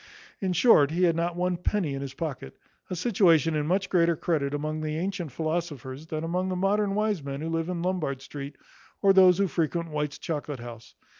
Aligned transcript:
In 0.39 0.51
short, 0.53 0.89
he 0.89 1.03
had 1.03 1.15
not 1.15 1.35
one 1.35 1.57
penny 1.57 1.93
in 1.93 2.01
his 2.01 2.15
pocket; 2.15 2.57
a 2.89 2.95
situation 2.95 3.53
in 3.53 3.67
much 3.67 3.87
greater 3.87 4.15
credit 4.15 4.51
among 4.51 4.81
the 4.81 4.97
antient 4.97 5.31
philosophers 5.31 6.07
than 6.07 6.23
among 6.23 6.49
the 6.49 6.55
modern 6.55 6.95
wise 6.95 7.21
men 7.21 7.39
who 7.39 7.49
live 7.49 7.69
in 7.69 7.83
Lombard 7.83 8.19
street, 8.23 8.55
or 9.03 9.13
those 9.13 9.37
who 9.37 9.47
frequent 9.47 9.91
White's 9.91 10.17
chocolate 10.17 10.59
house. 10.59 10.95